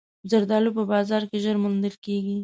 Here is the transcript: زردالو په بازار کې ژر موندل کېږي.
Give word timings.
زردالو 0.29 0.75
په 0.77 0.83
بازار 0.91 1.23
کې 1.29 1.37
ژر 1.43 1.57
موندل 1.63 1.95
کېږي. 2.05 2.37